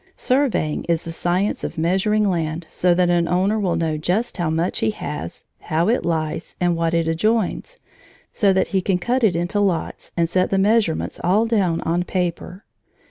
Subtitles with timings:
[0.15, 4.49] Surveying is the science of measuring land so that an owner will know just how
[4.49, 7.77] much he has, how it lies, and what it adjoins,
[8.33, 12.01] so that he can cut it into lots and set the measurements all down on
[12.01, 12.65] paper.